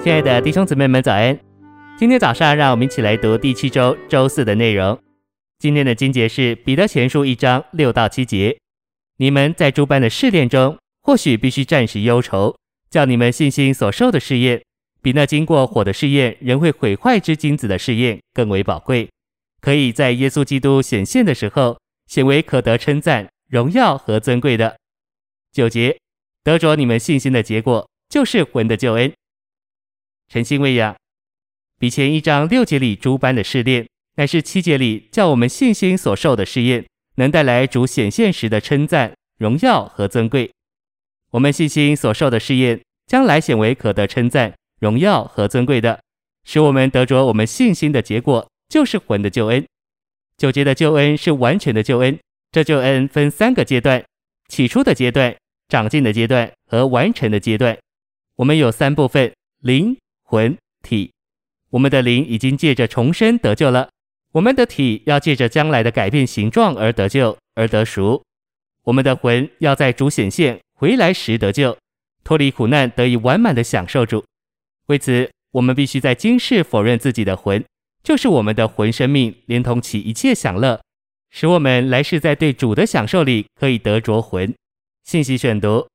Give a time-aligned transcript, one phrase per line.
[0.00, 1.36] 亲爱的弟兄姊妹们，早安！
[1.98, 4.96] 今天早上，让我们一起来读第七周周四的内容。
[5.58, 8.56] 今天的经节是彼得前书一章六到七节。
[9.16, 12.54] 你们在诸般的试炼中，或许必须暂时忧愁，
[12.88, 14.62] 叫你们信心所受的试验，
[15.02, 19.10] 比那经过火的试验仍会毁坏之金子的试验更为宝贵，
[19.60, 21.76] 可以在耶稣基督显现的时候，
[22.06, 24.76] 显为可得称赞、荣耀和尊贵的。
[25.52, 25.98] 九节，
[26.44, 29.12] 得着你们信心的结果，就是魂的救恩。
[30.30, 30.94] 晨星喂养，
[31.78, 40.50] 比前一章六节里诸般的试炼，乃是七节里叫我们信心所受的试验，能带来主显现时的称赞、荣耀和尊贵。
[41.30, 45.98] 我们信心所受的试验，将来显为可得称赞、荣耀和尊贵的，
[46.44, 49.64] 使我们得着我们信心的结果，就是魂的救恩。
[50.36, 52.18] 九节的救恩是完全的救恩，
[52.52, 54.04] 这救恩分三个阶段：
[54.48, 55.34] 起初的阶段、
[55.70, 57.78] 长进的阶段和完成的阶段。
[58.36, 59.96] 我们有三部分：灵。
[60.30, 61.10] 魂体，
[61.70, 63.88] 我们的灵已经借着重生得救了；
[64.32, 68.22] 我们的体要借着将来的改变形状而得救而得赎；
[68.82, 71.78] 我们的魂要在主显现回来时得救，
[72.24, 74.22] 脱离苦难，得以完满的享受主。
[74.88, 77.64] 为此，我们必须在今世否认自己的魂，
[78.02, 80.78] 就是我们的魂生命，连同其一切享乐，
[81.30, 84.54] 使我们来世在对主的享受里可以得着魂。
[85.04, 85.88] 信息选读：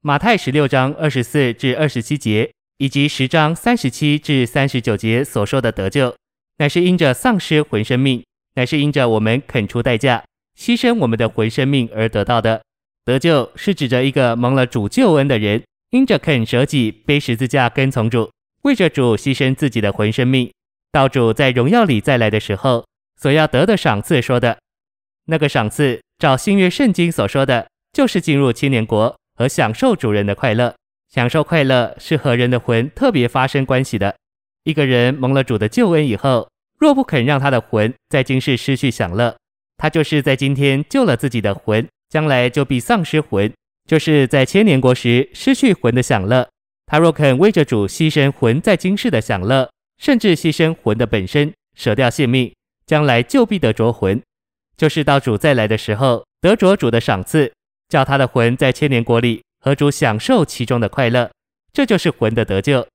[0.00, 2.50] 马太十六章二十四至二十七节。
[2.78, 6.14] 以及十章三十七至三十九节所说的得救，
[6.58, 8.24] 乃是因着丧失魂生命，
[8.54, 10.24] 乃是因着我们肯出代价，
[10.58, 12.62] 牺牲我们的魂生命而得到的。
[13.04, 18.30] 得救是指着一个蒙了主救恩的人，因着肯舍己背十字架跟从主，
[18.62, 20.52] 为着主牺牲自己的魂生命，
[20.92, 22.84] 到主在荣耀里再来的时候
[23.20, 24.58] 所要得的赏赐说的。
[25.26, 30.74] 那个赏赐，照新约圣经所说的，就是进入千年国和享受主人的快乐。
[31.16, 34.14] 享受快乐是和人的魂特别发生关系的。
[34.64, 36.46] 一个人蒙了主的救恩以后，
[36.78, 39.34] 若不肯让他的魂在今世失去享乐，
[39.78, 43.50] 他就是在今天救了自己的魂，将来就必丧失魂，
[43.88, 46.46] 就是在千年国时失去魂的享乐。
[46.84, 54.20] 他若肯为着主牺牲魂在今世的享乐，甚至牺牲魂的本身，舍掉性命，将来就必得着魂，
[54.76, 57.50] 就是到主再来的时候得着主的赏赐，
[57.88, 59.40] 叫他的魂在千年国里。
[59.66, 61.28] 和主享受其中的快乐，
[61.72, 62.86] 这就是魂的得救。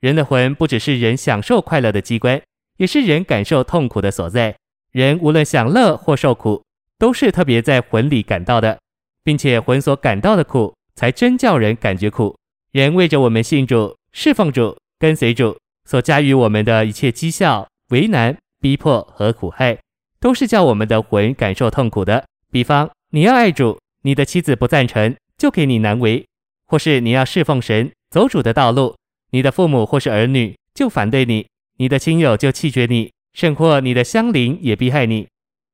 [0.00, 2.40] 人的魂不只是人享受快乐的机关，
[2.78, 4.56] 也是人感受痛苦的所在。
[4.90, 6.64] 人无论享乐或受苦，
[6.98, 8.78] 都是特别在魂里感到的，
[9.22, 12.34] 并且魂所感到的苦，才真叫人感觉苦。
[12.70, 15.54] 人为着我们信主、侍奉主、跟随主，
[15.84, 19.78] 所加于我们的一切讥笑、为难、逼迫和苦害，
[20.18, 22.24] 都是叫我们的魂感受痛苦的。
[22.50, 25.14] 比方，你要爱主，你的妻子不赞成。
[25.42, 26.24] 就给你难为，
[26.68, 28.94] 或是你要侍奉神，走主的道路，
[29.32, 31.48] 你的父母或是儿女就反对你，
[31.78, 35.26] 你的亲友就弃绝你，甚或你的乡邻也逼害你，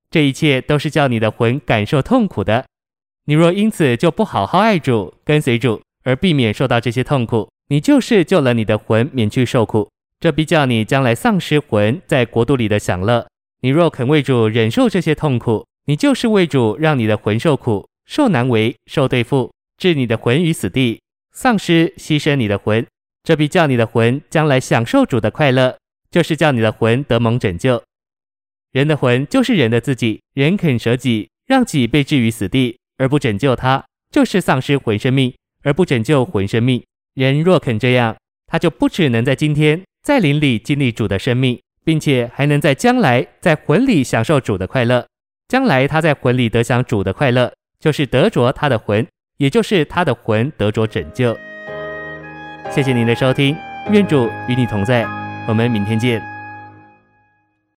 [0.09, 2.65] 这一切都是叫你的魂感受痛苦的。
[3.27, 13.27] 你若因此就不好好爱主，跟随主，而避免受到这些痛苦，你就是救了你的魂免去受苦，这必叫你将来丧失魂在国度里的享乐。
[13.61, 19.53] 你若肯为主忍受这些痛苦，你就是为主让你的魂受苦、受难为、受对付。
[19.79, 21.01] 置你的魂于死地，
[21.33, 22.85] 丧失牺牲你的魂，
[23.23, 25.79] 这必叫你的魂将来享受主的快乐，
[26.11, 27.81] 就是叫你的魂得蒙拯救。
[28.73, 36.83] 人的魂就是人的自己，人肯舍己，让己被置于死地，而不拯救他，就是丧失魂生命，而不拯救魂生命。
[37.15, 38.17] 人若肯这样，
[38.47, 45.07] 他就不只能在今天在灵里经历主的生命，并且还能在将来在魂里享受主的快乐。
[45.47, 49.07] 将来他在魂里得享主的快乐，就是得着他的魂。
[49.39, 51.37] 也就是他的魂得着拯救。
[52.71, 53.57] 谢谢您的收听，
[53.91, 55.07] 愿主与你同在，
[55.47, 56.38] 我们明天见。